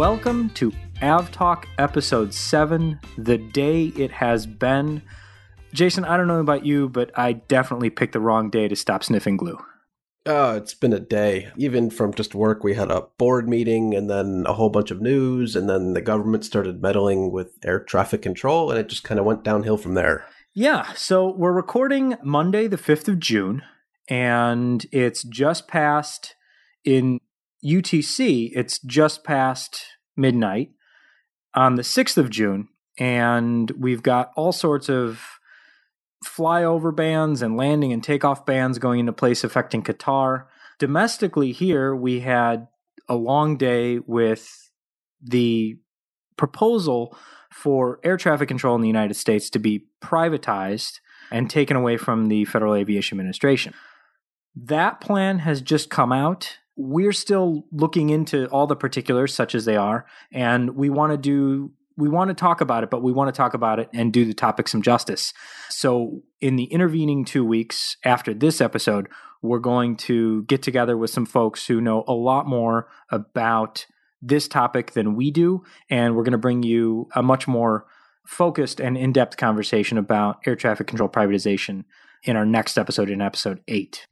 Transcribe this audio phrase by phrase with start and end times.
[0.00, 5.02] Welcome to AvTalk episode 7, The Day It Has Been.
[5.74, 9.04] Jason, I don't know about you, but I definitely picked the wrong day to stop
[9.04, 9.58] sniffing glue.
[10.24, 11.50] Oh, it's been a day.
[11.58, 15.02] Even from just work, we had a board meeting and then a whole bunch of
[15.02, 19.20] news, and then the government started meddling with air traffic control, and it just kind
[19.20, 20.24] of went downhill from there.
[20.54, 23.64] Yeah, so we're recording Monday, the 5th of June,
[24.08, 26.36] and it's just past
[26.86, 27.20] in
[27.64, 29.84] UTC, it's just past
[30.16, 30.70] midnight
[31.54, 35.22] on the 6th of June, and we've got all sorts of
[36.24, 40.44] flyover bans and landing and takeoff bans going into place affecting Qatar.
[40.78, 42.68] Domestically, here we had
[43.08, 44.70] a long day with
[45.22, 45.78] the
[46.36, 47.16] proposal
[47.52, 52.26] for air traffic control in the United States to be privatized and taken away from
[52.26, 53.74] the Federal Aviation Administration.
[54.54, 56.58] That plan has just come out.
[56.76, 61.18] We're still looking into all the particulars, such as they are, and we want to
[61.18, 64.12] do we want to talk about it, but we want to talk about it and
[64.12, 65.34] do the topic some justice.
[65.68, 69.08] So, in the intervening two weeks after this episode,
[69.42, 73.86] we're going to get together with some folks who know a lot more about
[74.22, 77.86] this topic than we do, and we're going to bring you a much more
[78.26, 81.84] focused and in depth conversation about air traffic control privatization
[82.22, 84.06] in our next episode, in episode eight.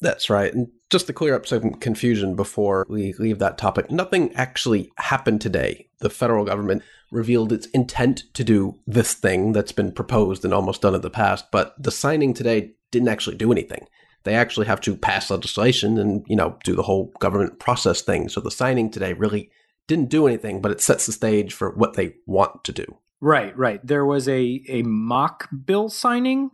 [0.00, 0.52] That's right.
[0.52, 5.40] And just to clear up some confusion before we leave that topic, nothing actually happened
[5.40, 5.88] today.
[6.00, 10.82] The federal government revealed its intent to do this thing that's been proposed and almost
[10.82, 13.86] done in the past, but the signing today didn't actually do anything.
[14.24, 18.28] They actually have to pass legislation and, you know, do the whole government process thing.
[18.28, 19.50] So the signing today really
[19.86, 22.86] didn't do anything, but it sets the stage for what they want to do.
[23.20, 23.84] Right, right.
[23.86, 26.50] There was a a mock bill signing.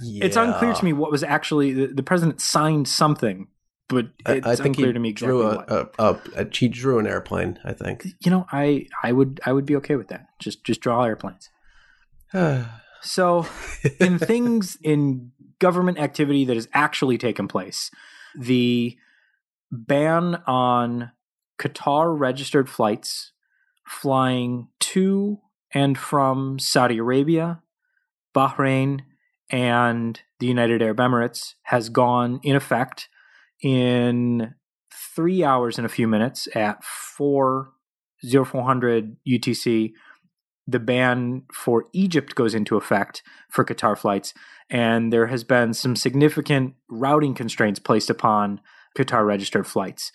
[0.00, 0.24] Yeah.
[0.24, 3.48] It's unclear to me what was actually the, the president signed something,
[3.88, 6.46] but it's I, I think unclear he to me exactly drew a, a, a, a
[6.52, 7.58] he drew an airplane.
[7.64, 8.06] I think.
[8.20, 10.26] you know, I I would I would be okay with that.
[10.38, 11.50] Just just draw airplanes.
[13.00, 13.46] So,
[14.00, 17.92] in things in government activity that has actually taken place,
[18.36, 18.96] the
[19.70, 21.12] ban on
[21.60, 23.32] Qatar registered flights
[23.86, 25.38] flying to
[25.72, 27.62] and from Saudi Arabia,
[28.34, 29.00] Bahrain,
[29.50, 33.08] and the United Arab Emirates has gone in effect
[33.62, 34.54] in
[35.14, 37.70] three hours and a few minutes at 4
[38.22, 39.92] 0400 UTC
[40.68, 44.34] the ban for Egypt goes into effect for Qatar flights,
[44.68, 48.60] and there has been some significant routing constraints placed upon
[48.96, 50.12] Qatar registered flights.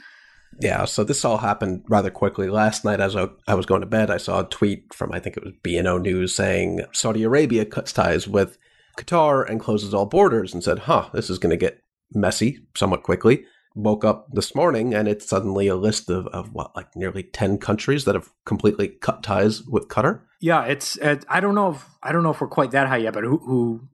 [0.62, 2.48] Yeah, so this all happened rather quickly.
[2.50, 5.20] Last night, as I I was going to bed, I saw a tweet from I
[5.20, 8.60] think it was BNO News saying Saudi Arabia cuts ties with
[8.98, 11.82] Qatar and closes all borders, and said, "Huh, this is going to get
[12.14, 13.46] messy somewhat quickly."
[13.76, 17.58] Woke up this morning, and it's suddenly a list of, of what, like nearly ten
[17.58, 20.22] countries that have completely cut ties with Qatar.
[20.40, 22.98] Yeah, it's it, I don't know if I don't know if we're quite that high
[22.98, 23.90] yet, but who, who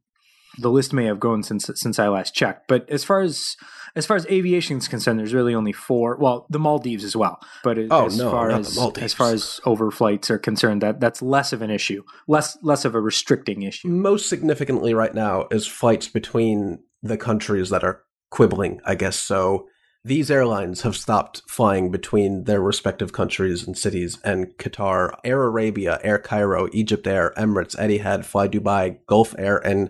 [0.60, 2.68] the list may have grown since since I last checked.
[2.68, 3.56] But as far as
[3.96, 6.16] as far as aviation is concerned, there's really only four.
[6.18, 7.40] Well, the Maldives as well.
[7.64, 11.22] But as, Oh, as no, far as as far as overflights are concerned, that that's
[11.22, 13.88] less of an issue, less less of a restricting issue.
[13.88, 19.18] Most significantly, right now, is flights between the countries that are quibbling, I guess.
[19.18, 19.68] So
[20.04, 26.00] these airlines have stopped flying between their respective countries and cities, and Qatar, Air Arabia,
[26.04, 29.90] Air Cairo, Egypt Air, Emirates, Etihad, Fly Dubai, Gulf Air, and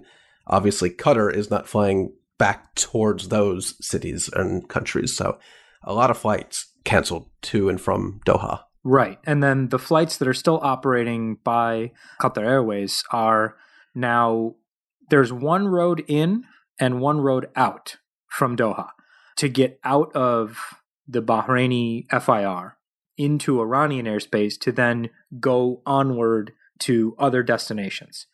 [0.49, 5.15] obviously Qatar is not flying back towards those cities and countries.
[5.15, 5.37] So
[5.83, 8.61] a lot of flights canceled to and from Doha.
[8.83, 9.19] Right.
[9.25, 13.57] And then the flights that are still operating by Qatar Airways are
[13.93, 14.55] now
[15.09, 16.45] there's one road in
[16.79, 18.89] and one road out from Doha
[19.37, 20.57] to get out of
[21.07, 22.77] the Bahraini FIR
[23.17, 28.27] into Iranian airspace to then go onward to other destinations.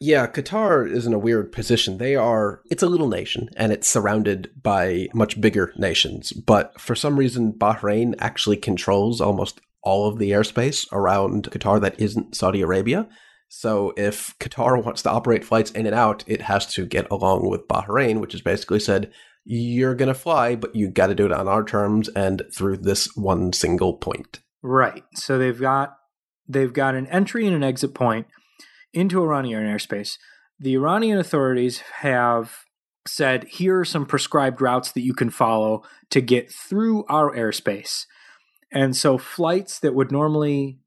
[0.00, 1.98] Yeah, Qatar is in a weird position.
[1.98, 6.32] They are, it's a little nation and it's surrounded by much bigger nations.
[6.32, 11.98] But for some reason, Bahrain actually controls almost all of the airspace around Qatar that
[11.98, 13.08] isn't Saudi Arabia.
[13.48, 17.48] So if Qatar wants to operate flights in and out, it has to get along
[17.48, 19.12] with Bahrain, which has basically said,
[19.44, 22.78] you're going to fly, but you got to do it on our terms and through
[22.78, 24.40] this one single point.
[24.62, 25.04] Right.
[25.14, 25.96] So they've got
[26.48, 28.26] they've got an entry and an exit point
[28.96, 30.16] into Iranian airspace.
[30.58, 32.64] The Iranian authorities have
[33.06, 38.06] said here are some prescribed routes that you can follow to get through our airspace.
[38.72, 40.80] And so flights that would normally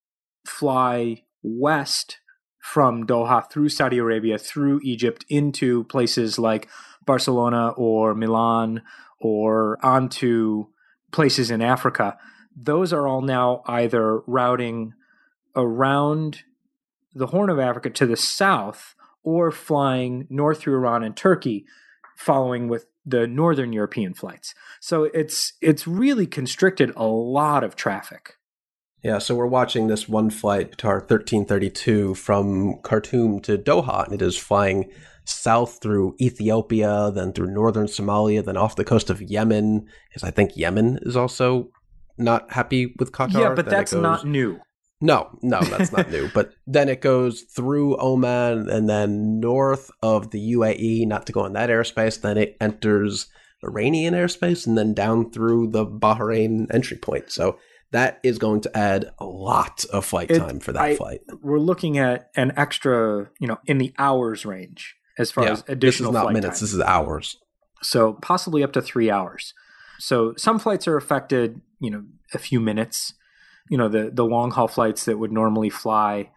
[0.45, 2.17] fly west
[2.59, 6.67] from Doha through Saudi Arabia, through Egypt, into places like
[7.06, 8.81] Barcelona or Milan
[9.21, 10.65] or onto
[11.11, 12.17] places in Africa,
[12.56, 14.94] those are all now either routing
[15.56, 16.44] around
[17.13, 21.65] the Horn of Africa to the south or flying north through Iran and Turkey,
[22.17, 24.53] following with the northern European flights.
[24.79, 28.35] So it's it's really constricted a lot of traffic.
[29.03, 34.21] Yeah, so we're watching this one flight, Qatar 1332, from Khartoum to Doha, and it
[34.21, 34.91] is flying
[35.23, 40.31] south through Ethiopia, then through northern Somalia, then off the coast of Yemen, because I
[40.31, 41.69] think Yemen is also
[42.17, 43.39] not happy with Qatar.
[43.39, 44.59] Yeah, but that's not new.
[45.01, 46.30] No, no, that's not new.
[46.34, 51.46] But then it goes through Oman and then north of the UAE, not to go
[51.46, 52.19] in that airspace.
[52.19, 53.28] Then it enters
[53.63, 57.31] Iranian airspace and then down through the Bahrain entry point.
[57.31, 57.57] So
[57.92, 61.22] that is going to add a lot of flight It- time for that I- flight.
[61.42, 65.63] We're looking at an extra, you know, in the hours range as far Yeah, as
[65.68, 66.12] additional.
[66.12, 66.66] this is not minutes, time.
[66.66, 67.38] this is hours.
[67.81, 69.54] so possibly up to three hours.
[70.00, 72.04] So some flights are affected, you know,
[72.34, 73.13] a few minutes.
[73.69, 76.31] You know, the the long haul flights that would normally fly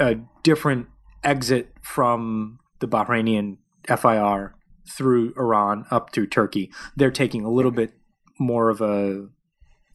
[0.00, 0.88] a different
[1.22, 4.54] exit from the Bahrainian FIR
[4.88, 6.70] through Iran up through Turkey.
[6.96, 7.92] They're taking a little bit
[8.38, 9.28] more of a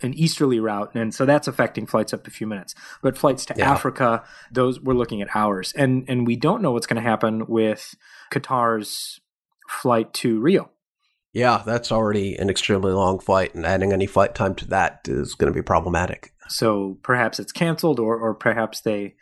[0.02, 2.74] an easterly route, and so that's affecting flights up a few minutes.
[3.02, 3.72] But flights to Yeah.
[3.72, 7.46] Africa, those we're looking at hours, and and we don't know what's going to happen
[7.48, 7.96] with
[8.32, 9.20] Qatar's
[9.68, 10.72] flight to Rio.
[11.34, 15.36] Yeah, that's already an extremely long flight, and adding any flight time to that is
[15.36, 16.34] going to be problematic.
[16.50, 19.16] So perhaps it's canceled, or or perhaps they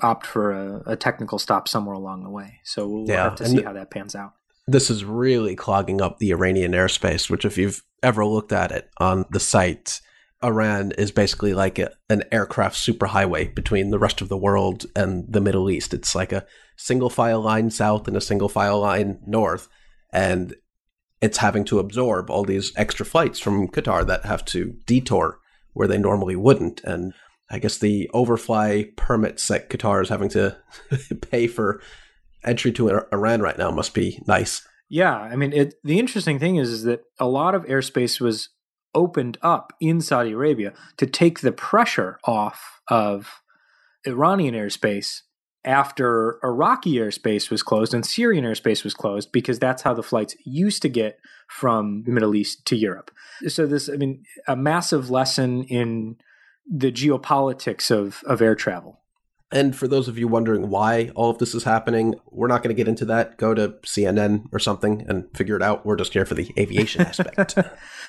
[0.00, 2.60] opt for a, a technical stop somewhere along the way.
[2.64, 4.32] So we'll Yeah, have to and see th- how that pans out.
[4.66, 8.90] this is really clogging up the Iranian airspace, which, if you've ever looked at it
[8.98, 10.00] on the site,
[10.42, 15.24] Iran is basically like a, an aircraft superhighway between the rest of the world and
[15.32, 15.94] the Middle East.
[15.94, 16.44] It's like a
[16.76, 19.68] single file line south and a single file line north.
[20.12, 20.54] And
[21.22, 25.38] it's having to absorb all these extra flights from Qatar that have to detour
[25.74, 26.82] where they normally wouldn't.
[26.84, 27.12] And
[27.50, 30.56] I guess the overfly permits that Qatar is having to
[31.30, 31.82] pay for
[32.42, 34.66] entry to Iran right now must be nice.
[34.88, 38.50] Yeah, I mean, it, the interesting thing is, is that a lot of airspace was
[38.94, 43.42] opened up in Saudi Arabia to take the pressure off of
[44.06, 45.22] Iranian airspace
[45.64, 50.36] after Iraqi airspace was closed and Syrian airspace was closed because that's how the flights
[50.44, 51.18] used to get
[51.48, 53.10] from the Middle East to Europe.
[53.48, 56.16] So this, I mean, a massive lesson in
[56.70, 59.00] the geopolitics of, of air travel.
[59.52, 62.74] And for those of you wondering why all of this is happening, we're not going
[62.74, 63.36] to get into that.
[63.36, 65.86] Go to CNN or something and figure it out.
[65.86, 67.56] We're just here for the aviation aspect.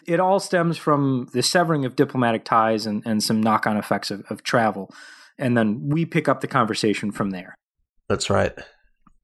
[0.08, 4.10] it all stems from the severing of diplomatic ties and, and some knock on effects
[4.10, 4.92] of, of travel.
[5.38, 7.56] And then we pick up the conversation from there.
[8.08, 8.54] That's right.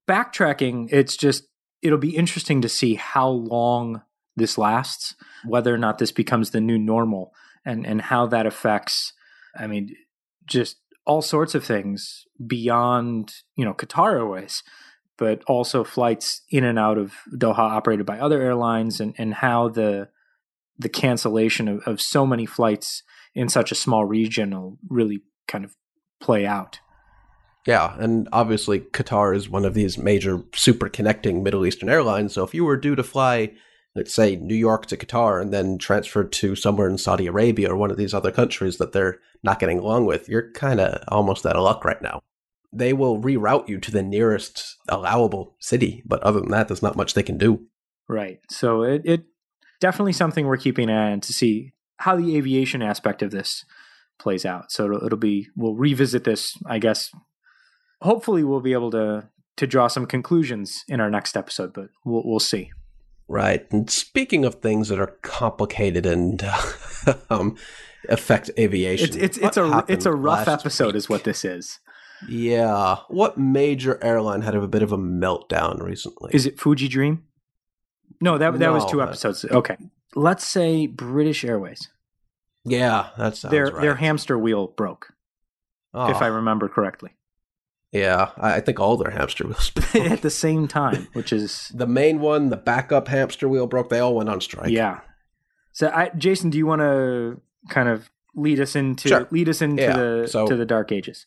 [0.09, 1.47] Backtracking, it's just,
[1.81, 4.01] it'll be interesting to see how long
[4.35, 5.15] this lasts,
[5.45, 7.33] whether or not this becomes the new normal,
[7.65, 9.13] and, and how that affects,
[9.55, 9.95] I mean,
[10.45, 14.63] just all sorts of things beyond, you know, Qatar Airways,
[15.17, 19.69] but also flights in and out of Doha operated by other airlines and, and how
[19.69, 20.09] the
[20.79, 23.03] the cancellation of, of so many flights
[23.35, 25.75] in such a small region will really kind of
[26.21, 26.79] play out.
[27.67, 32.33] Yeah, and obviously Qatar is one of these major super connecting Middle Eastern airlines.
[32.33, 33.51] So if you were due to fly,
[33.95, 37.75] let's say New York to Qatar and then transferred to somewhere in Saudi Arabia or
[37.75, 41.45] one of these other countries that they're not getting along with, you're kind of almost
[41.45, 42.21] out of luck right now.
[42.73, 46.95] They will reroute you to the nearest allowable city, but other than that, there's not
[46.95, 47.67] much they can do.
[48.07, 48.39] Right.
[48.49, 49.23] So it, it
[49.81, 53.65] definitely something we're keeping an eye on to see how the aviation aspect of this
[54.21, 54.71] plays out.
[54.71, 57.11] So it'll, it'll be we'll revisit this, I guess.
[58.01, 62.23] Hopefully, we'll be able to to draw some conclusions in our next episode, but we'll
[62.25, 62.71] we'll see.
[63.27, 63.65] Right.
[63.71, 66.43] And speaking of things that are complicated and
[67.29, 67.55] um,
[68.09, 71.79] affect aviation, It's it's it's a it's a rough episode, is what this is.
[72.27, 72.97] Yeah.
[73.07, 76.31] What major airline had a bit of a meltdown recently?
[76.33, 77.23] Is it Fuji Dream?
[78.19, 79.45] No, that that was two episodes.
[79.45, 79.77] Okay,
[80.15, 81.89] let's say British Airways.
[82.63, 83.81] Yeah, that sounds Their right.
[83.81, 85.13] their hamster wheel broke,
[85.93, 86.35] Oh, if I ah.
[86.35, 87.11] remember correctly,
[87.91, 89.71] yeah, I, I think all their hamster wheels.
[89.95, 93.89] at the same time, which is the main one, the backup hamster wheel broke.
[93.89, 94.69] They all went on strike.
[94.71, 95.01] yeah.
[95.73, 97.39] So, I, Jason, do you want to
[97.69, 99.27] kind of lead us into Sure.
[99.31, 101.25] lead us into Yeah, the so- to the dark ages?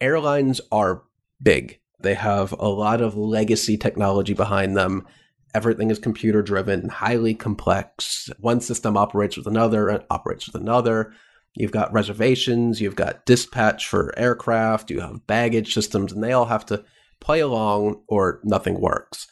[0.00, 1.02] airlines are
[1.42, 1.80] big.
[2.00, 5.06] They have a lot of legacy technology behind them.
[5.56, 8.28] Everything is computer driven, highly complex.
[8.40, 11.14] One system operates with another, and operates with another.
[11.54, 16.44] You've got reservations, you've got dispatch for aircraft, you have baggage systems, and they all
[16.44, 16.84] have to
[17.20, 19.28] play along or nothing works.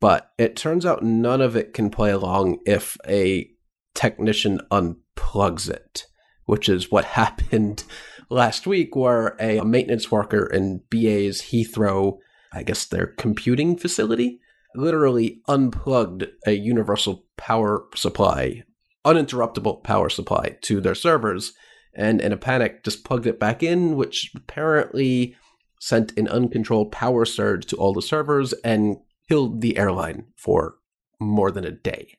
[0.00, 3.50] But it turns out none of it can play along if a
[3.94, 6.06] technician unplugs it.
[6.46, 7.84] which is what happened
[8.30, 12.16] last week, where a maintenance worker in BA's Heathrow,
[12.50, 14.40] I guess their computing facility,
[14.76, 18.62] literally unplugged a universal power supply,
[19.04, 21.52] uninterruptible power supply to their servers,
[21.94, 25.36] and in a panic just plugged it back in, which apparently
[25.80, 28.96] sent an uncontrolled power surge to all the servers and
[29.28, 30.76] killed the airline for
[31.20, 32.16] more than a day.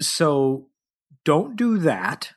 [0.00, 0.68] So
[1.24, 2.32] don't do that.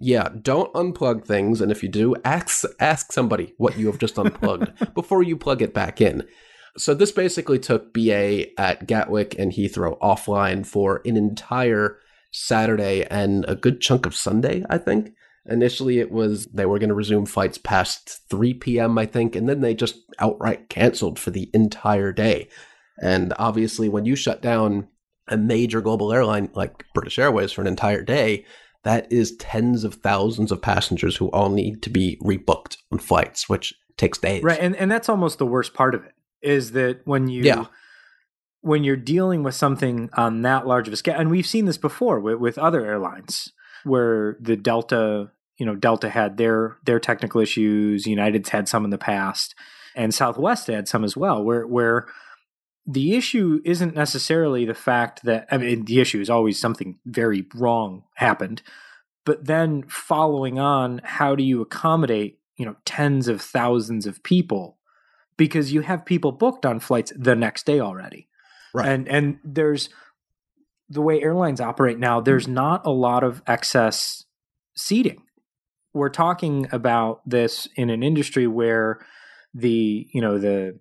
[0.00, 4.18] Yeah, don't unplug things, and if you do, ask ask somebody what you have just
[4.18, 6.24] unplugged before you plug it back in.
[6.76, 11.98] So this basically took BA at Gatwick and Heathrow offline for an entire
[12.30, 15.12] Saturday and a good chunk of Sunday, I think.
[15.46, 19.48] Initially, it was they were going to resume flights past 3 p.m., I think, and
[19.48, 22.48] then they just outright canceled for the entire day.
[23.00, 24.88] And obviously, when you shut down
[25.26, 28.44] a major global airline like British Airways for an entire day,
[28.84, 33.48] that is tens of thousands of passengers who all need to be rebooked on flights,
[33.48, 34.42] which takes days.
[34.42, 37.66] Right, and and that's almost the worst part of it is that when you Yeah.
[38.60, 41.78] when you're dealing with something on that large of a scale, and we've seen this
[41.78, 43.52] before with, with other airlines,
[43.84, 48.90] where the Delta, you know, Delta had their their technical issues, United's had some in
[48.90, 49.54] the past,
[49.94, 52.06] and Southwest had some as well, where where
[52.86, 57.46] the issue isn't necessarily the fact that I mean the issue is always something very
[57.54, 58.62] wrong happened,
[59.24, 64.77] but then following on, how do you accommodate you know tens of thousands of people
[65.38, 68.28] because you have people booked on flights the next day already,
[68.74, 68.88] Right.
[68.88, 69.88] and and there's
[70.90, 72.20] the way airlines operate now.
[72.20, 72.52] There's mm.
[72.52, 74.24] not a lot of excess
[74.76, 75.22] seating.
[75.94, 79.00] We're talking about this in an industry where
[79.54, 80.78] the you know the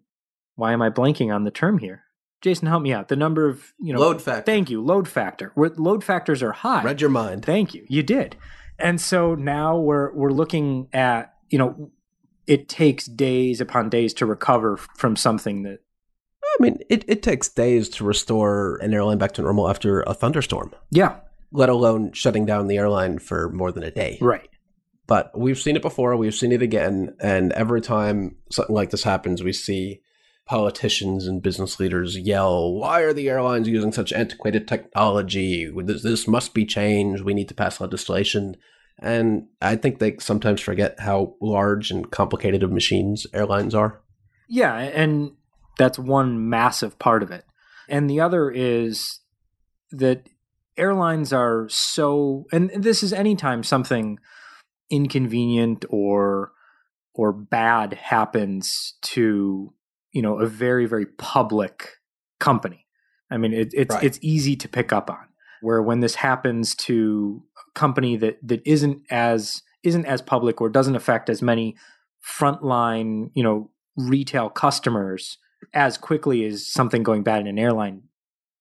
[0.55, 2.03] why am I blanking on the term here?
[2.41, 3.07] Jason, help me out.
[3.07, 4.43] The number of you know Load factor.
[4.51, 4.83] Thank you.
[4.83, 5.51] Load factor.
[5.55, 6.83] Where load factors are high.
[6.83, 7.45] Read your mind.
[7.45, 7.85] Thank you.
[7.87, 8.35] You did.
[8.79, 11.91] And so now we're we're looking at, you know,
[12.47, 15.79] it takes days upon days to recover from something that
[16.59, 20.13] I mean, it, it takes days to restore an airline back to normal after a
[20.13, 21.17] thunderstorm, Yeah,
[21.51, 24.17] let alone shutting down the airline for more than a day.
[24.21, 24.49] right.
[25.07, 29.03] But we've seen it before, we've seen it again, and every time something like this
[29.03, 30.01] happens, we see
[30.45, 35.69] politicians and business leaders yell, Why are the airlines using such antiquated technology?
[35.83, 37.23] This, this must be changed.
[37.23, 38.55] We need to pass legislation.
[38.99, 44.01] And I think they sometimes forget how large and complicated of machines airlines are.
[44.49, 45.33] Yeah, and
[45.77, 47.45] that's one massive part of it.
[47.87, 49.19] And the other is
[49.91, 50.27] that
[50.77, 54.19] airlines are so and this is anytime something
[54.89, 56.51] inconvenient or
[57.13, 59.73] or bad happens to
[60.11, 61.93] you know a very very public
[62.39, 62.85] company
[63.31, 64.03] i mean it, it's Right.
[64.03, 65.26] it's easy to pick up on
[65.61, 70.69] where when this happens to a company that that isn't as isn't as public or
[70.69, 71.75] doesn't affect as many
[72.25, 75.37] frontline you know retail customers
[75.73, 78.03] as quickly as something going bad in an airline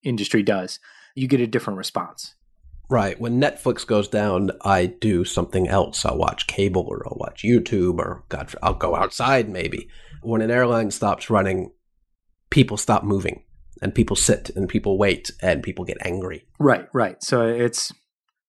[0.02, 0.78] industry does
[1.14, 2.34] you get a different response
[2.88, 3.18] Right.
[3.20, 6.04] When Netflix goes down, I do something else.
[6.04, 9.88] I'll watch cable or I'll watch YouTube or God, I'll go outside maybe.
[10.22, 11.72] When an airline stops running,
[12.48, 13.42] people stop moving
[13.82, 16.46] and people sit and people wait and people get angry.
[16.58, 17.22] Right, right.
[17.22, 17.92] So it's,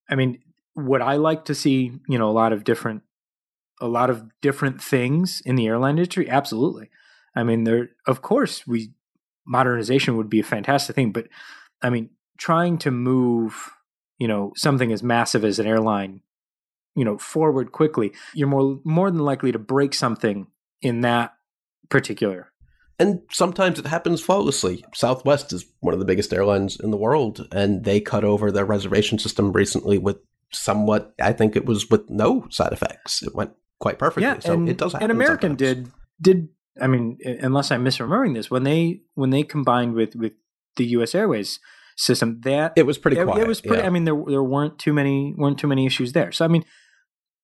[0.08, 0.38] I mean,
[0.74, 3.02] would I like to see, you know, a lot of different,
[3.80, 6.28] a lot of different things in the airline industry?
[6.28, 6.90] Absolutely.
[7.34, 8.92] I mean, there, of course, we,
[9.46, 11.28] modernization would be a fantastic thing, but
[11.82, 13.70] I mean, trying to move,
[14.18, 16.22] you know, something as massive as an airline,
[16.94, 20.48] you know, forward quickly, you're more, more than likely to break something
[20.82, 21.34] in that
[21.88, 22.52] particular.
[22.98, 24.84] And sometimes it happens flawlessly.
[24.92, 28.64] Southwest is one of the biggest airlines in the world, and they cut over their
[28.64, 30.18] reservation system recently with
[30.52, 33.22] somewhat, I think it was with no side effects.
[33.22, 34.24] It went quite perfectly.
[34.24, 35.10] Yeah, so and, it does happen.
[35.10, 35.86] And American sometimes.
[35.86, 36.48] did did
[36.80, 40.32] I mean, unless I'm misremembering this, when they when they combined with with
[40.76, 41.14] the U.S.
[41.14, 41.60] Airways
[41.96, 43.42] system, that It was pretty it, quiet.
[43.42, 43.82] it was pretty.
[43.82, 43.86] yeah.
[43.86, 46.32] I mean, there there weren't too many weren't too many issues there.
[46.32, 46.64] So I mean,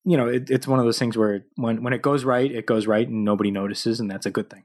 [0.04, 2.66] you know, it, it's one of those things where when when it goes right, it
[2.66, 4.64] goes right, and nobody notices, and that's a good thing.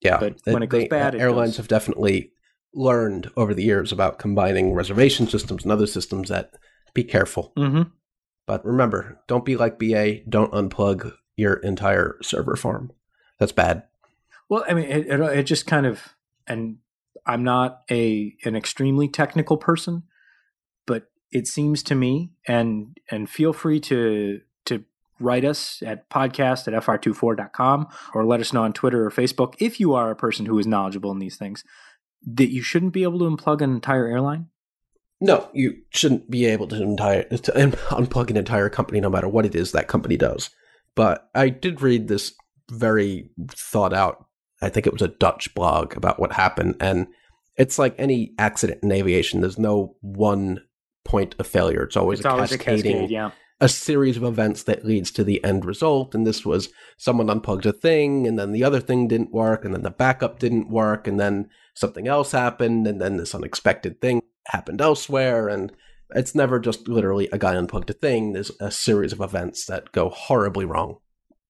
[0.00, 2.32] Yeah, But when it goes they- bad, it airlines goes- have definitely
[2.72, 6.52] learned over the years about combining reservation systems and other systems that
[6.94, 7.52] be careful.
[7.56, 7.82] Mm-hmm.
[8.46, 10.20] But remember, don't be like BA.
[10.28, 12.92] Don't unplug your entire server farm.
[13.38, 13.84] That's bad.
[14.48, 16.00] Well, I mean, it, it it just kind of,
[16.46, 16.78] and
[17.26, 20.04] I'm not a an extremely technical person,
[20.86, 24.40] but it seems to me, and and feel free to
[25.20, 29.78] write us at podcast at fr24.com or let us know on Twitter or Facebook if
[29.78, 31.64] you are a person who is knowledgeable in these things
[32.26, 34.48] that you shouldn't be able to unplug an entire airline.
[35.20, 39.44] No, you shouldn't be able to entire to unplug an entire company, no matter what
[39.44, 40.50] it is that company does.
[40.94, 42.32] But I did read this
[42.70, 44.26] very thought out.
[44.62, 47.06] I think it was a Dutch blog about what happened, and
[47.56, 49.40] it's like any accident in aviation.
[49.40, 50.62] There's no one
[51.04, 51.82] point of failure.
[51.82, 53.30] It's always, It's a, always a cascading, cascade, yeah.
[53.60, 56.14] A series of events that leads to the end result.
[56.14, 59.74] And this was someone unplugged a thing, and then the other thing didn't work, and
[59.74, 64.22] then the backup didn't work, and then something else happened, and then this unexpected thing
[64.46, 65.48] happened elsewhere.
[65.48, 65.72] And
[66.14, 68.32] it's never just literally a guy unplugged a thing.
[68.32, 70.98] There's a series of events that go horribly wrong.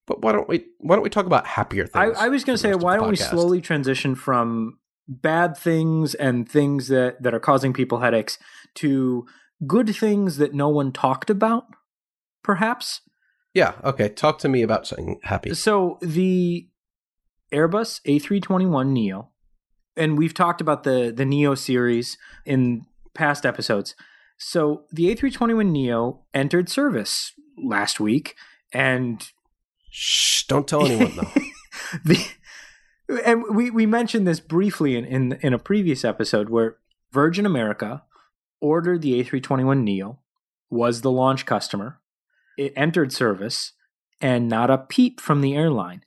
[0.06, 2.16] But why don't we why don't we talk about happier things?
[2.18, 6.88] I was going to say, why don't we slowly transition from bad things and things
[6.88, 8.38] that, that are causing people headaches
[8.76, 9.26] to
[9.66, 11.64] good things that no one talked about,
[12.42, 13.00] perhaps?
[13.54, 14.08] Yeah, okay.
[14.08, 15.54] Talk to me about something happy.
[15.54, 16.68] So the
[17.52, 19.30] Airbus A321 Neo,
[19.96, 23.94] and we've talked about the the Neo series in past episodes.
[24.38, 27.32] So the A321 Neo entered service
[27.62, 28.36] last week,
[28.72, 29.26] and
[29.90, 31.42] Shh, don't tell anyone though.
[32.04, 32.24] the
[33.26, 36.76] and we we mentioned this briefly in, in in a previous episode where
[37.12, 38.04] Virgin America
[38.60, 40.20] ordered the A321 Neo,
[40.68, 41.99] was the launch customer,
[42.60, 43.72] it entered service,
[44.20, 46.02] and not a peep from the airline.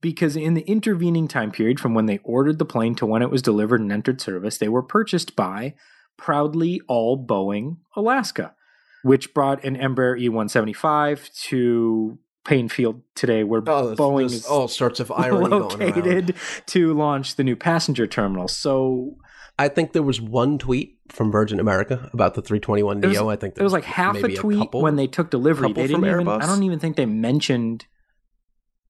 [0.00, 3.30] Because in the intervening time period from when they ordered the plane to when it
[3.30, 5.74] was delivered and entered service, they were purchased by
[6.16, 8.54] proudly all Boeing Alaska,
[9.02, 15.00] which brought an Embraer E175 to Paine Field today, where Oh, Boeing is all sorts
[15.00, 16.34] of irony going located
[16.66, 18.48] to launch the new passenger terminal.
[18.48, 19.16] So
[19.58, 23.28] I think there was one tweet from Virgin America about the 321 It was- Neo.
[23.28, 24.82] I think it was like half a tweet couple.
[24.82, 25.72] when they took delivery.
[25.72, 26.28] They didn't from even.
[26.28, 27.86] I don't even think they mentioned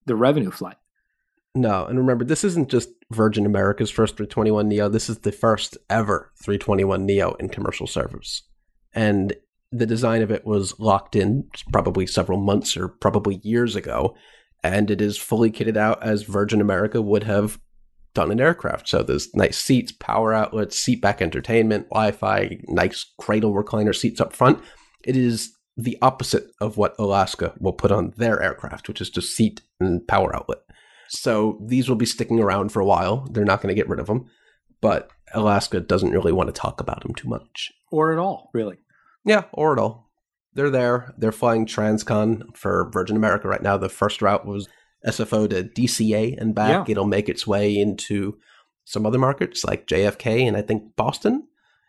[0.06, 0.76] the revenue flight.
[1.54, 4.88] No, and remember, this isn't just Virgin America's first 321 Neo.
[4.88, 8.42] This is the first ever 321 Neo in commercial service.
[8.94, 9.34] And
[9.72, 14.14] the design of it was locked in probably several months or probably years ago.
[14.62, 17.59] And it is fully kitted out as Virgin America would have
[18.18, 18.88] done an aircraft.
[18.88, 24.20] So there's nice seats, power outlets, seat back entertainment, Wi Fi, nice cradle recliner seats
[24.20, 24.59] up front.
[25.04, 29.37] It is the opposite of what Alaska will put on their aircraft, which is just
[29.37, 30.59] seat and power outlet.
[31.09, 33.28] So these will be sticking around for a while.
[33.31, 34.28] They're not going to get rid of them,
[34.81, 37.70] but Alaska doesn't really want to talk about them too much.
[37.92, 38.78] Or at all, really.
[39.24, 40.11] Yeah, or at all.
[40.54, 41.14] They're there.
[41.16, 43.76] They're flying Transcon for Virgin America right now.
[43.76, 44.68] The first route was
[45.06, 46.88] SFO to DCA and back.
[46.88, 46.92] Yeah.
[46.92, 48.38] It'll make its way into
[48.84, 51.46] some other markets like JFK and I think Boston.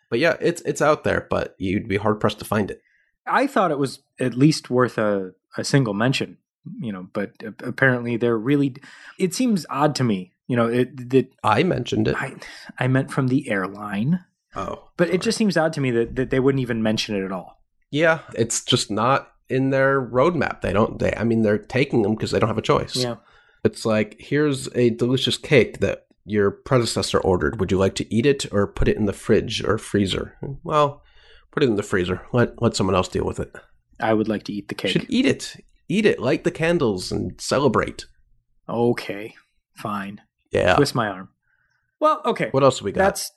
[0.10, 2.82] But yeah, it's it's out there, but you'd be hard pressed to find it.
[3.28, 6.38] I thought it was at least worth a, a single mention,
[6.80, 7.32] you know, but
[7.64, 8.76] apparently they're really.
[9.20, 12.16] It seems odd to me, you know, it, that I mentioned it.
[12.16, 12.36] I,
[12.80, 15.16] I meant from the airline, oh, but sorry.
[15.16, 17.62] it just seems odd to me that, that they wouldn't even mention it at all.
[17.92, 20.62] yeah, it's just not in their roadmap.
[20.62, 21.00] They don't.
[21.00, 22.96] They, I mean, they're taking them because they don't have a choice.
[22.96, 23.16] Yeah.
[23.64, 27.60] It's like, here's a delicious cake that your predecessor ordered.
[27.60, 30.38] Would you like to eat it or put it in the fridge or freezer?
[30.64, 31.04] Well,
[31.52, 32.22] put it in the freezer.
[32.32, 33.54] Let let someone else deal with it.
[34.00, 34.92] I would like to eat the cake.
[34.92, 35.56] should eat it.
[35.90, 36.20] Eat it.
[36.20, 38.06] Light the candles and celebrate.
[38.70, 39.36] Okay,
[39.76, 40.22] fine.
[40.52, 40.76] Yeah.
[40.76, 41.30] Twist my arm.
[42.00, 42.50] Well, okay.
[42.52, 43.04] What else we got?
[43.04, 43.32] That's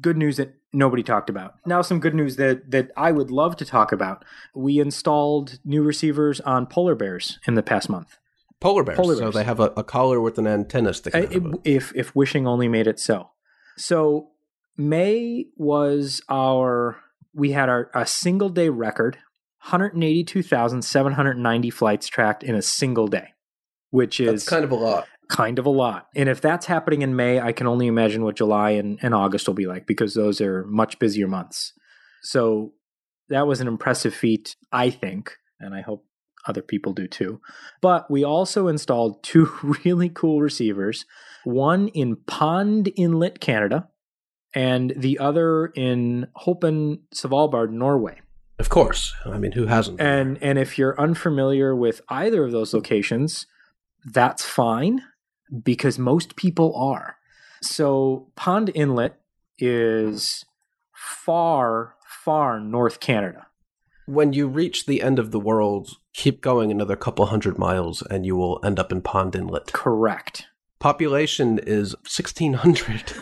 [0.00, 1.54] good news that nobody talked about.
[1.66, 4.24] Now, some good news that that I would love to talk about.
[4.54, 8.18] We installed new receivers on polar bears in the past month.
[8.60, 8.96] polar bears.
[8.96, 11.60] polar So they have a, a collar with an antenna sticking out of it.
[11.64, 13.30] if if wishing only made it so.
[13.76, 14.30] So
[14.76, 16.98] May was our
[17.34, 19.18] we had our a single day record,
[19.62, 23.34] 182,790 flights tracked in a single day,
[23.90, 25.06] which is That's kind of a lot.
[25.32, 26.08] Kind of a lot.
[26.14, 29.48] And if that's happening in May, I can only imagine what July and, and August
[29.48, 31.72] will be like because those are much busier months.
[32.22, 32.74] So
[33.30, 36.04] that was an impressive feat, I think, and I hope
[36.46, 37.40] other people do too.
[37.80, 39.48] But we also installed two
[39.84, 41.06] really cool receivers
[41.44, 43.88] one in Pond Inlet, Canada,
[44.54, 48.20] and the other in Hopen Svalbard, Norway.
[48.58, 49.12] Of course.
[49.24, 49.98] I mean, who hasn't?
[49.98, 53.46] And and if you're unfamiliar with either of those locations,
[54.04, 55.02] that's fine
[55.62, 57.16] because most people are.
[57.62, 59.20] So Pond Inlet
[59.58, 60.44] is
[60.94, 63.46] far far North Canada.
[64.06, 68.26] when you reach the end of the world, keep going another couple hundred miles and
[68.26, 69.72] you will end up in Pond Inlet.
[69.72, 70.46] Correct.
[70.78, 73.14] Population is 1,600.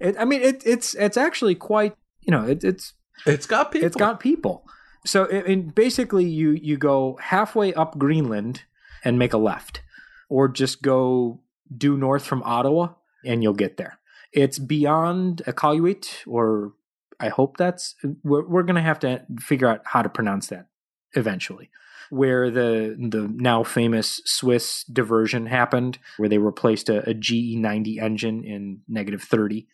[0.00, 3.86] It, I mean it, it's it's actually quite, you know, it, it's it's got people.
[3.86, 4.66] It's got people.
[5.04, 8.64] So it, basically, you you go halfway up Greenland
[9.04, 9.82] and make a left,
[10.28, 11.40] or just go
[11.74, 13.98] due north from Ottawa and you'll get there.
[14.32, 16.74] It's beyond Iqaluit or
[17.18, 20.66] I hope that's we're, we're going to have to figure out how to pronounce that
[21.14, 21.70] eventually.
[22.10, 27.98] Where the the now famous Swiss diversion happened, where they replaced a, a GE ninety
[27.98, 29.66] engine in negative thirty.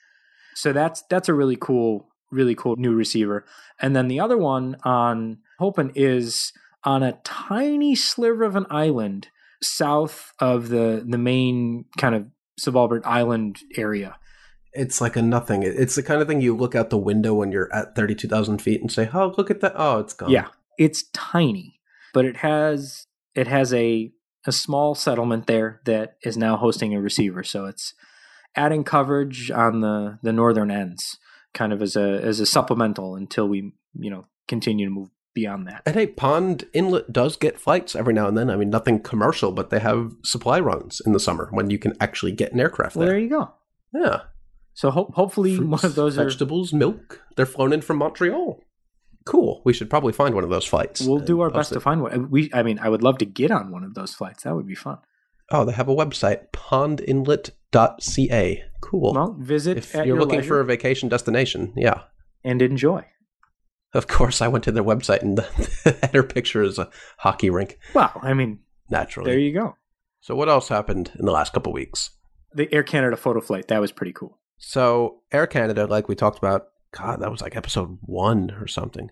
[0.54, 3.44] So that's that's a really cool, really cool new receiver.
[3.80, 6.52] And then the other one on Hopen is
[6.84, 9.28] on a tiny sliver of an island
[9.62, 12.26] south of the the main kind of
[12.60, 14.16] Svalbard island area.
[14.74, 15.62] It's like a nothing.
[15.62, 18.80] It's the kind of thing you look out the window when you're at 32,000 feet
[18.80, 19.74] and say, oh, look at that.
[19.76, 20.30] Oh, it's gone.
[20.30, 20.48] Yeah.
[20.78, 21.78] It's tiny,
[22.14, 24.12] but it has it has a
[24.46, 27.44] a small settlement there that is now hosting a receiver.
[27.44, 27.94] So it's
[28.56, 31.18] adding coverage on the the northern ends,
[31.52, 35.66] kind of as a as a supplemental until we you know continue to move beyond
[35.66, 35.82] that.
[35.86, 38.50] And hey, Pond Inlet does get flights every now and then.
[38.50, 41.94] I mean, nothing commercial, but they have supply runs in the summer when you can
[42.00, 43.14] actually get an aircraft Well, there.
[43.14, 43.52] there you go.
[43.94, 44.22] Yeah.
[44.74, 46.24] So ho- hopefully one of those are.
[46.24, 47.20] vegetables, milk.
[47.36, 48.60] They're flown in from Montreal.
[49.24, 49.62] Cool.
[49.64, 51.00] We should probably find one of those flights.
[51.00, 51.74] We'll do our best it.
[51.74, 52.28] to find one.
[52.30, 54.42] We, I mean, I would love to get on one of those flights.
[54.42, 54.98] That would be fun.
[55.50, 58.64] Oh, they have a website, pondinlet.ca.
[58.80, 59.12] Cool.
[59.12, 62.02] Well, visit if you're your looking leisure for a vacation destination, yeah.
[62.42, 63.04] and enjoy.
[63.94, 65.36] Of course, I went to their website and
[65.84, 69.30] the header picture is a hockey rink, Well, I mean, naturally.
[69.30, 69.76] there you go.
[70.20, 72.10] so, what else happened in the last couple weeks?
[72.54, 74.38] The Air Canada photo flight that was pretty cool.
[74.58, 79.10] So, Air Canada, like we talked about, God, that was like episode one or something,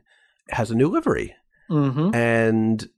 [0.50, 1.34] has a new livery.
[1.70, 2.14] Mm-hmm.
[2.14, 2.88] And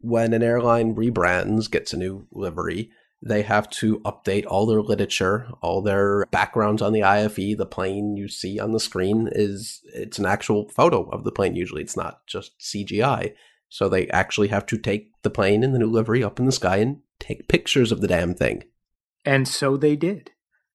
[0.00, 2.90] when an airline rebrands, gets a new livery,
[3.24, 7.56] they have to update all their literature, all their backgrounds on the IFE.
[7.56, 11.54] The plane you see on the screen is it's an actual photo of the plane.
[11.54, 13.34] Usually, it's not just CGI.
[13.68, 16.52] So they actually have to take the plane in the new livery up in the
[16.52, 18.64] sky and take pictures of the damn thing.
[19.24, 20.32] And so they did.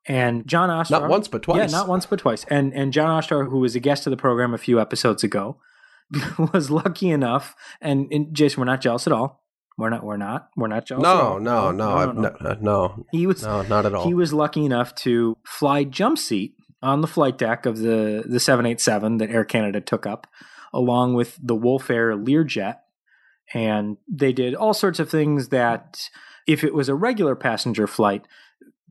[0.08, 1.58] And John Ostrower, Not once, but twice.
[1.58, 2.46] Yeah, not once but twice.
[2.50, 5.60] And and John Ostrower, who was a guest of the program a few episodes ago,
[6.54, 7.56] was lucky enough.
[7.82, 9.44] And, and Jason, we're not jealous at all.
[9.78, 10.04] We're not.
[10.04, 10.50] We're not.
[10.56, 11.04] We're not jealous.
[11.04, 13.44] at No, no, no, no, uh, no, He was.
[13.44, 14.08] no, not at all.
[14.08, 18.40] He was lucky enough to fly jump seat on the flight deck of the the
[18.40, 20.26] 787 that Air Canada took up,
[20.74, 22.78] along with the Wolfe Air Learjet,
[23.54, 26.10] and they did all sorts of things that,
[26.48, 28.28] if it was a regular passenger flight,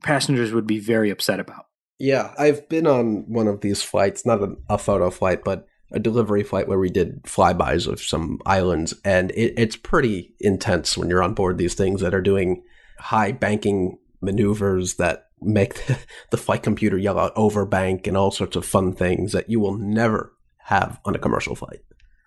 [0.03, 1.65] passengers would be very upset about.
[1.99, 5.99] Yeah, I've been on one of these flights, not a, a photo flight, but a
[5.99, 11.09] delivery flight where we did flybys of some islands, and it, it's pretty intense when
[11.09, 12.63] you're on board these things that are doing
[12.99, 15.97] high banking maneuvers that make the,
[16.31, 19.77] the flight computer yell out overbank and all sorts of fun things that you will
[19.77, 21.79] never have on a commercial flight.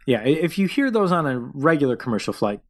[0.07, 2.61] Yeah, if you hear those on a regular commercial flight,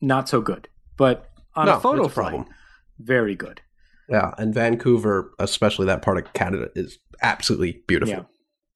[0.00, 0.68] not so good.
[0.96, 2.54] But on no, a photo a flight, problem.
[2.98, 3.60] very good.
[4.08, 8.14] Yeah, and Vancouver, especially that part of Canada, is absolutely beautiful.
[8.14, 8.22] Yeah.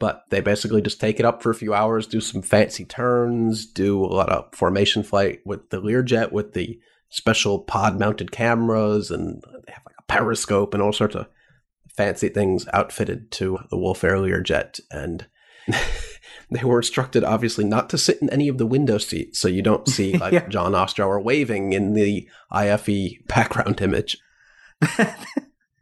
[0.01, 3.67] But they basically just take it up for a few hours, do some fancy turns,
[3.67, 9.11] do a lot of formation flight with the Learjet with the special pod mounted cameras,
[9.13, 11.29] and they have like a periscope and all sorts of
[11.95, 14.81] fancy things outfitted to the Wolfe Air Learjet.
[14.91, 15.27] And
[16.51, 19.61] they were instructed, obviously, not to sit in any of the window seats so you
[19.63, 20.49] don't see like Yeah.
[20.49, 24.17] John Ostrower waving in the IFE background image.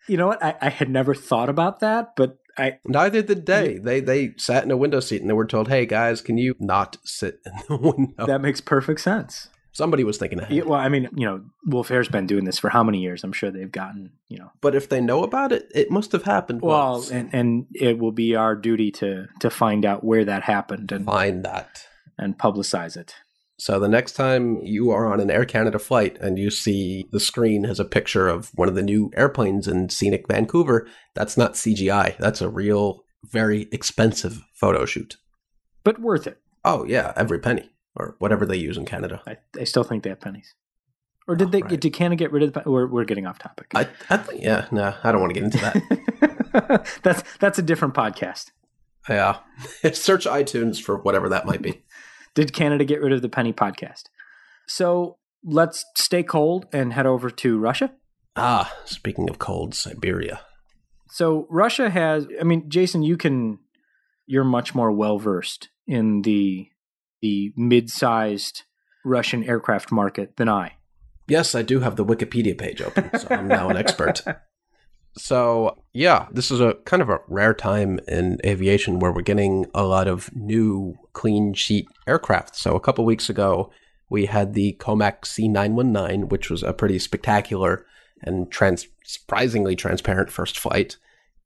[0.09, 0.43] you know what?
[0.43, 3.79] I, I had never thought about that, but I Neither did they.
[3.79, 6.55] They they sat in a window seat and they were told, "Hey guys, can you
[6.59, 9.49] not sit in the window?" that makes perfect sense.
[9.73, 10.51] Somebody was thinking ahead.
[10.57, 13.23] Yeah, well, I mean, you know, Wolfe Air's been doing this for how many years?
[13.23, 16.25] I'm sure they've gotten, you know, But if they know about it, it must have
[16.25, 16.63] happened.
[16.63, 17.13] well, once.
[17.13, 21.05] and, and it will be our duty to to find out where that happened and
[21.05, 21.87] find that.
[22.19, 23.15] and publicize it.
[23.61, 27.19] So the next time you are on an Air Canada flight and you see the
[27.19, 31.55] screen has a picture of one of the new airplanes in scenic Vancouver, that's not
[31.55, 32.17] CGI.
[32.19, 35.17] That's a real, very expensive photo shoot.
[35.83, 36.39] But worth it.
[36.65, 39.23] Oh yeah, every penny or whatever they use in Canada.
[39.27, 40.55] I, I still think they have pennies.
[41.27, 41.63] Or did Oh, they?
[41.63, 41.81] right.
[41.81, 42.63] Did Canada get rid of the?
[42.71, 43.73] We're we're getting off topic.
[43.75, 46.87] I, I think yeah, no, I don't want to get into that.
[47.03, 48.53] that's that's a different podcast.
[49.09, 49.39] yeah,
[49.93, 51.83] search iTunes for whatever that might be.
[52.35, 54.05] Did Canada get rid of the penny podcast?
[54.67, 57.93] So let's stay cold and head over to Russia.
[58.37, 60.41] Ah, speaking of cold, Siberia.
[61.11, 62.27] So Russia has.
[62.41, 63.59] I mean, Jason, you can.
[64.27, 66.69] You're much more well versed in the
[67.23, 68.63] the mid-sized
[69.05, 70.75] Russian aircraft market than I.
[71.27, 74.23] Yes, I do have the Wikipedia page open, so I'm now an expert.
[75.19, 79.67] So, yeah, this is a kind of a rare time in aviation where we're getting
[79.75, 82.57] a lot of new clean sheet aircraft.
[82.57, 83.71] So, a couple weeks ago,
[84.09, 87.85] we had the Comac C919, which was a pretty spectacular
[88.23, 90.97] and trans- surprisingly transparent first flight.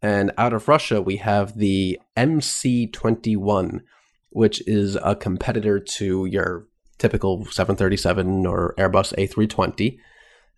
[0.01, 3.83] And out of Russia, we have the MC 21,
[4.31, 6.67] which is a competitor to your
[6.99, 9.99] typical 737 or Airbus A320.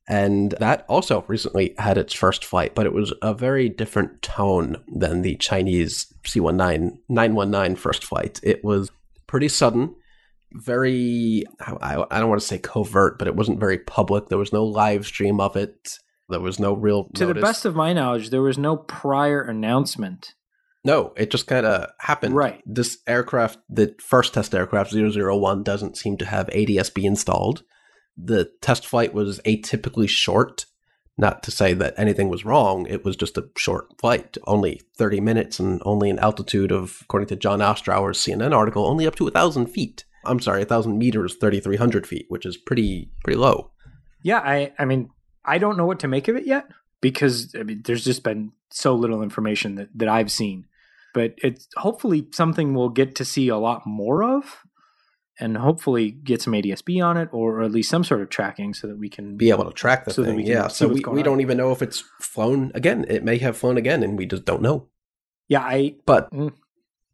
[0.07, 4.77] And that also recently had its first flight, but it was a very different tone
[4.87, 8.39] than the Chinese C19 919 first flight.
[8.43, 8.91] It was
[9.27, 9.95] pretty sudden,
[10.53, 14.29] very, I, I don't want to say covert, but it wasn't very public.
[14.29, 15.99] There was no live stream of it.
[16.29, 17.05] There was no real.
[17.15, 17.41] To notice.
[17.41, 20.35] the best of my knowledge, there was no prior announcement.
[20.85, 22.35] No, it just kind of happened.
[22.35, 22.63] Right.
[22.67, 27.63] This aircraft, the first test aircraft 001, doesn't seem to have ADSB installed.
[28.17, 30.67] The test flight was atypically short.
[31.17, 35.21] Not to say that anything was wrong, it was just a short flight, only 30
[35.21, 39.25] minutes and only an altitude of, according to John Ostrower's CNN article, only up to
[39.25, 40.05] 1,000 feet.
[40.25, 43.71] I'm sorry, 1,000 meters, 3,300 feet, which is pretty pretty low.
[44.23, 45.11] Yeah, I, I mean,
[45.45, 46.67] I don't know what to make of it yet
[47.01, 50.67] because I mean, there's just been so little information that, that I've seen.
[51.13, 54.65] But it's hopefully something we'll get to see a lot more of
[55.41, 58.87] and hopefully get some ADSB on it or at least some sort of tracking so
[58.87, 60.37] that we can Be able to track the So that thing.
[60.37, 63.05] we can yeah, so we, we don't even know if it's flown again.
[63.09, 64.89] It may have flown again and we just don't know.
[65.49, 66.53] Yeah, I But Mm.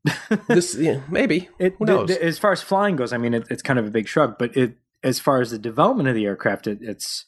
[0.49, 1.51] this, yeah, maybe.
[1.59, 2.11] It, Who knows?
[2.11, 4.37] as far as flying goes, I mean, it, it's kind of a big shrug.
[4.39, 7.27] But it, as far as the development of the aircraft, it, it's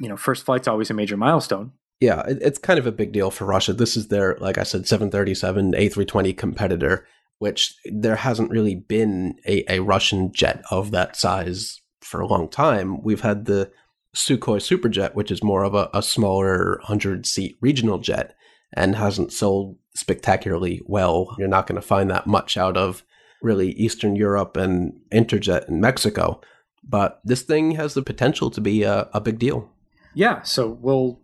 [0.00, 1.72] you know, first flight's always a major milestone.
[2.00, 3.72] Yeah, it, it's kind of a big deal for Russia.
[3.72, 7.06] This is their, like I said, 737 A320 competitor,
[7.38, 12.48] which there hasn't really been a, a Russian jet of that size for a long
[12.48, 13.02] time.
[13.02, 13.70] We've had the
[14.14, 18.34] Sukhoi Superjet, which is more of a, a smaller 100 seat regional jet
[18.74, 21.34] and hasn't sold spectacularly well.
[21.38, 23.04] You're not going to find that much out of
[23.42, 26.40] really Eastern Europe and Interjet in Mexico.
[26.82, 29.70] But this thing has the potential to be a, a big deal.
[30.14, 31.20] Yeah, so we'll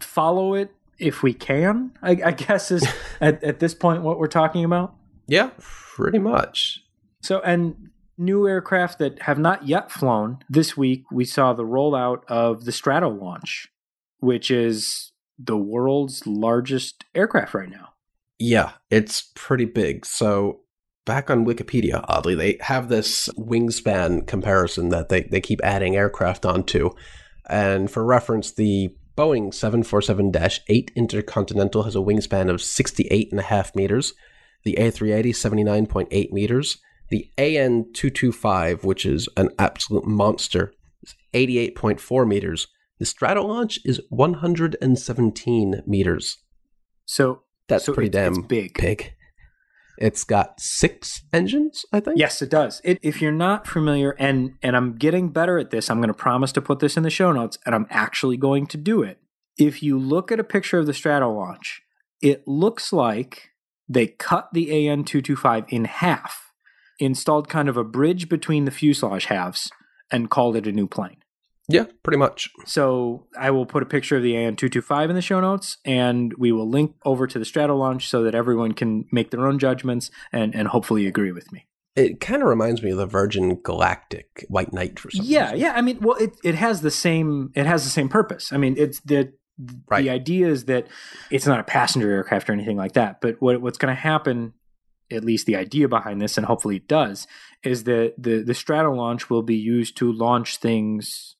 [0.00, 1.92] follow it if we can.
[2.02, 2.86] I, I guess is
[3.20, 4.94] at, at this point what we're talking about.
[5.26, 6.80] Yeah, pretty much.
[7.22, 10.38] So, and new aircraft that have not yet flown.
[10.48, 13.66] This week, we saw the rollout of the Stratolaunch,
[14.18, 17.90] which is the world's largest aircraft right now.
[18.38, 20.04] Yeah, it's pretty big.
[20.04, 20.60] So
[21.04, 26.44] back on Wikipedia, oddly, they have this wingspan comparison that they, they keep adding aircraft
[26.44, 26.90] onto.
[27.48, 30.32] And for reference, the Boeing 747
[30.68, 34.14] 8 Intercontinental has a wingspan of 68.5 meters,
[34.64, 36.78] the A380 79.8 meters,
[37.10, 40.72] the AN 225, which is an absolute monster,
[41.02, 42.68] is 88.4 meters.
[42.98, 46.38] The Stratolaunch is 117 meters.
[47.04, 48.74] So That's so pretty it's- damn it's big.
[48.78, 49.14] big.
[49.98, 52.18] It's got six engines, I think.
[52.18, 52.80] Yes, it does.
[52.82, 56.14] It, if you're not familiar, and and I'm getting better at this, I'm going to
[56.14, 59.18] promise to put this in the show notes, and I'm actually going to do it.
[59.58, 61.80] If you look at a picture of the Stratolaunch,
[62.22, 63.50] it looks like
[63.88, 66.52] they cut the AN225 in half,
[66.98, 69.70] installed kind of a bridge between the fuselage halves,
[70.10, 71.16] and called it a new plane.
[71.68, 72.50] Yeah, pretty much.
[72.66, 76.52] So I will put a picture of the AN225 in the show notes, and we
[76.52, 80.54] will link over to the Stratolaunch so that everyone can make their own judgments and,
[80.54, 81.66] and hopefully agree with me.
[81.94, 85.58] It kind of reminds me of the Virgin Galactic White Knight for some Yeah, reason.
[85.60, 85.72] yeah.
[85.76, 88.50] I mean, well, it it has the same it has the same purpose.
[88.52, 89.32] I mean, it's the
[89.88, 90.02] Right.
[90.02, 90.86] the idea is that
[91.30, 93.20] it's not a passenger aircraft or anything like that.
[93.20, 94.54] But what what's going to happen,
[95.10, 97.26] at least the idea behind this, and hopefully it does,
[97.62, 101.36] is that the the Stratolaunch will be used to launch things,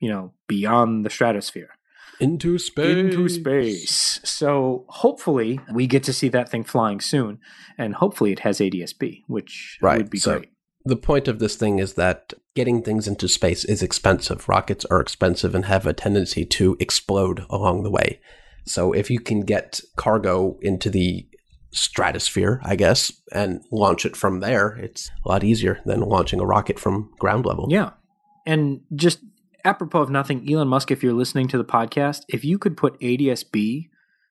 [0.00, 1.70] you know, beyond the stratosphere
[2.18, 2.96] Into space.
[2.96, 4.20] into space.
[4.24, 7.38] So hopefully we get to see that thing flying soon,
[7.76, 10.48] and hopefully it has ADSB, which Right, would be so- great.
[10.84, 14.48] The point of this thing is that getting things into space is expensive.
[14.48, 18.20] Rockets are expensive and have a tendency to explode along the way.
[18.66, 21.26] So if you can get cargo into the
[21.72, 26.46] stratosphere, I guess, and launch it from there, it's a lot easier than launching a
[26.46, 27.66] rocket from ground level.
[27.70, 27.90] Yeah.
[28.46, 29.20] And just
[29.64, 32.98] apropos of nothing, Elon Musk, if you're listening to the podcast, if you could put
[33.00, 33.88] ADSB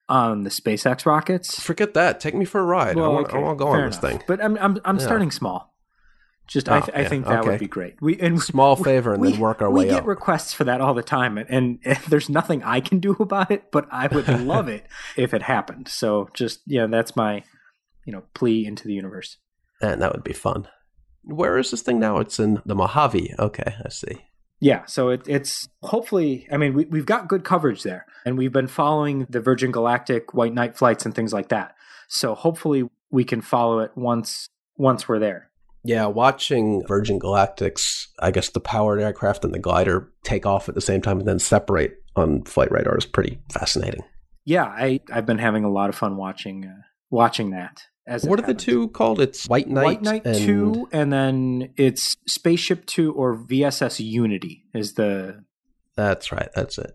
[0.08, 2.20] on the SpaceX rockets, Forget that.
[2.20, 2.96] Take me for a ride.
[2.98, 4.22] I want to okay, go on this th- thing.
[4.28, 5.04] But I'm I'm I'm Yeah.
[5.04, 5.73] starting small.
[6.46, 7.50] Just I, Oh, th- I think that okay.
[7.50, 7.94] would be great.
[8.02, 9.82] We and Small favor and we, then work our way.
[9.82, 9.86] Up.
[9.86, 10.06] We get up.
[10.06, 13.50] requests for that all the time, and, and, and there's nothing I can do about
[13.50, 13.70] it.
[13.72, 15.88] But I would love it if it happened.
[15.88, 17.44] So just yeah, that's my
[18.04, 19.38] you know plea into the universe.
[19.80, 20.68] And that would be fun.
[21.22, 22.18] Where is this thing now?
[22.18, 23.34] It's in the Mojave.
[23.38, 24.26] Okay, I see.
[24.60, 26.46] Yeah, so it, it's hopefully.
[26.52, 30.34] I mean, we, we've got good coverage there, and we've been following the Virgin Galactic
[30.34, 31.74] White Knight flights and things like that.
[32.08, 35.50] So hopefully, we can follow it once once we're there.
[35.84, 40.74] Yeah, watching Virgin Galactic's, I guess the powered aircraft and the glider take off at
[40.74, 44.02] the same time and then separate on flight radar is pretty fascinating.
[44.44, 47.82] yeah, I I've been having a lot of fun watching uh, watching that.
[48.06, 49.20] As what are the two called?
[49.20, 54.64] It's White Knight, White Knight and Two, and then it's Spaceship Two or VSS Unity
[54.74, 55.44] is the
[55.96, 56.48] That's right.
[56.54, 56.92] That's it.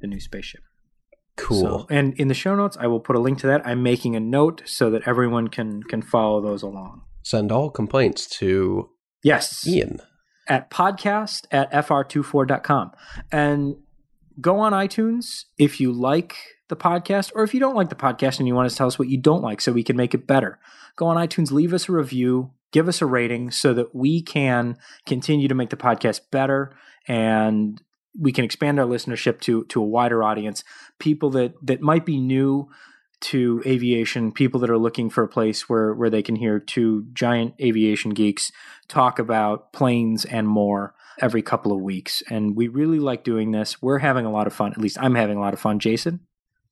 [0.00, 0.62] the new spaceship.
[1.36, 1.60] Cool.
[1.60, 3.64] So, and in the show notes, I will put a link to that.
[3.64, 7.02] I'm making a note so that everyone can can follow those along.
[7.28, 8.88] Send all complaints to
[9.22, 10.00] Yes, Ian.
[10.48, 12.92] at podcast at fr24.com.
[13.30, 13.76] And
[14.40, 16.36] go on iTunes if you like
[16.68, 18.98] the podcast, or if you don't like the podcast and you want to tell us
[18.98, 20.58] what you don't like so we can make it better.
[20.96, 24.78] Go on iTunes, leave us a review, give us a rating so that we can
[25.04, 26.74] continue to make the podcast better
[27.06, 27.82] and
[28.18, 30.64] we can expand our listenership to to a wider audience.
[30.98, 32.70] People that that might be new
[33.20, 37.06] to aviation, people that are looking for a place where where they can hear two
[37.12, 38.52] giant aviation geeks
[38.86, 42.22] talk about planes and more every couple of weeks.
[42.30, 43.82] And we really like doing this.
[43.82, 44.72] We're having a lot of fun.
[44.72, 45.80] At least I'm having a lot of fun.
[45.80, 46.20] Jason,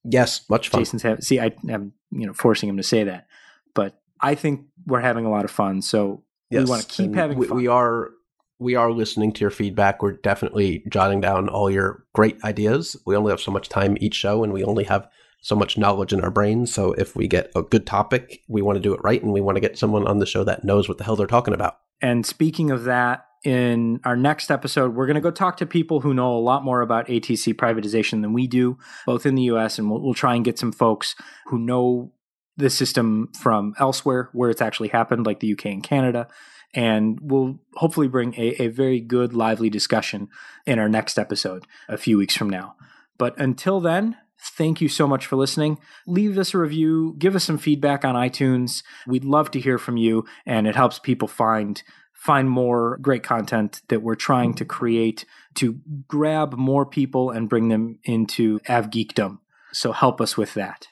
[0.08, 0.80] Yes, much fun.
[0.80, 1.22] Jason's having.
[1.22, 3.26] See, I, am you know forcing him to say that,
[3.74, 5.82] but I think we're having a lot of fun.
[5.82, 6.64] So yes.
[6.64, 7.56] we want to keep having we, fun.
[7.56, 8.10] we are
[8.58, 10.02] we are listening to your feedback.
[10.02, 12.96] We're definitely jotting down all your great ideas.
[13.04, 15.08] We only have so much time each show, and we only have
[15.46, 16.74] so much knowledge in our brains.
[16.74, 19.40] So if we get a good topic, we want to do it right, and we
[19.40, 21.78] want to get someone on the show that knows what the hell they're talking about.
[22.02, 26.00] And speaking of that, in our next episode, we're going to go talk to people
[26.00, 29.78] who know a lot more about ATC privatization than we do, both in the US,
[29.78, 31.14] and we'll, we'll try and get some folks
[31.46, 32.10] who know
[32.56, 36.26] the system from elsewhere where it's actually happened, like the UK and Canada.
[36.74, 40.28] And we'll hopefully bring a, a very good, lively discussion
[40.66, 42.74] in our next episode a few weeks from now.
[43.16, 45.78] But until then, thank you so much for listening.
[46.06, 48.82] Leave us a review, give us some feedback on iTunes.
[49.06, 53.82] We'd love to hear from you, and it helps people find find more great content
[53.88, 59.38] that we're trying to create to grab more people and bring them into avgeekdom.
[59.72, 60.88] So help us with that.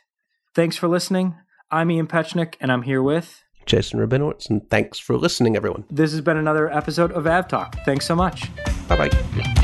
[0.55, 1.35] Thanks for listening.
[1.71, 3.43] I'm Ian Petchenik, and I'm here with.
[3.67, 5.85] Jason Rabinowitz, and thanks for listening, everyone.
[5.91, 7.77] This has been another episode of Av Talk.
[7.85, 8.55] Thanks so much.
[8.87, 9.64] Bye bye.